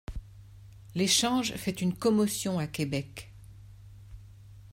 L’échange 0.95 1.51
fait 1.53 1.79
une 1.79 1.93
commotion 1.95 2.57
à 2.57 2.65
Québec. 2.65 3.29